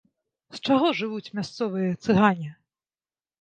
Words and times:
З 0.55 0.61
чаго 0.67 0.87
жывуць 0.99 1.33
мясцовыя 1.41 1.93
цыгане? 2.07 2.51